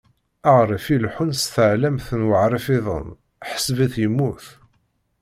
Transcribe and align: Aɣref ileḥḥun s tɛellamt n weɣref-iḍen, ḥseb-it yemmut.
Aɣref 0.49 0.85
ileḥḥun 0.95 1.31
s 1.33 1.43
tɛellamt 1.53 2.07
n 2.17 2.21
weɣref-iḍen, 2.27 3.07
ḥseb-it 3.49 3.95
yemmut. 4.01 4.45